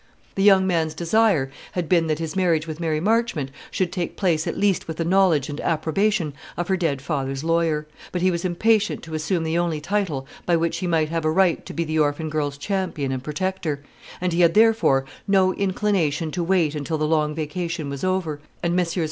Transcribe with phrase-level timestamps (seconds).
[0.33, 4.47] The young man's desire had been that his marriage with Mary Marchmont should take place
[4.47, 8.43] at least with the knowledge and approbation of her dead father's lawyer: but he was
[8.43, 11.83] impatient to assume the only title by which he might have a right to be
[11.83, 13.83] the orphan girl's champion and protector;
[14.19, 18.75] and he had therefore no inclination to wait until the long vacation was over, and
[18.75, 18.99] Messrs.